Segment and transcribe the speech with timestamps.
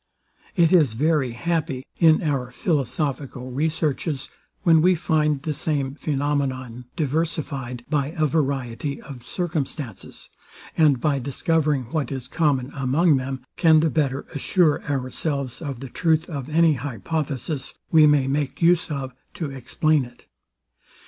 [0.55, 4.29] It is very happy, in our philosophical researches,
[4.63, 10.29] when we find the same phænomenon diversified by a variety of circumstances;
[10.75, 15.89] and by discovering what is common among them, can the better assure ourselves of the
[15.89, 20.25] truth of any hypothesis we may make use of to explain it.